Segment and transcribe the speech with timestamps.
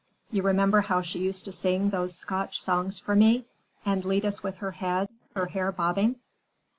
[0.31, 3.45] You remember how she used to sing those Scotch songs for me,
[3.85, 6.15] and lead us with her head, her hair bobbing?"